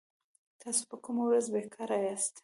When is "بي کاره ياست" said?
1.53-2.33